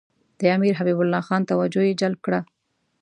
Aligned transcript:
د 0.39 0.41
امیر 0.57 0.73
حبیب 0.79 0.99
الله 1.01 1.21
خان 1.27 1.41
توجه 1.51 1.81
یې 1.87 1.97
جلب 2.01 2.19
کړه. 2.25 2.39